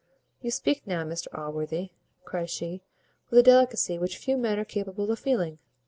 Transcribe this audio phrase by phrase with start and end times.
[0.41, 1.91] "You speak now, Mr Allworthy,"
[2.25, 2.81] cries she,
[3.29, 5.59] "with a delicacy which few men are capable of feeling!